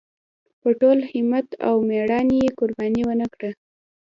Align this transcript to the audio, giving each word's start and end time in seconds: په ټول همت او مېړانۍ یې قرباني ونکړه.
په 0.61 0.69
ټول 0.79 0.97
همت 1.11 1.47
او 1.67 1.75
مېړانۍ 1.89 2.37
یې 2.43 2.55
قرباني 2.59 3.01
ونکړه. 3.05 3.49